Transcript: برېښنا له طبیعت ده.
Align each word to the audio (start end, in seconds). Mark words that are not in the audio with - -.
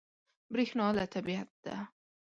برېښنا 0.53 0.87
له 0.97 1.03
طبیعت 1.13 1.49
ده. 1.65 1.75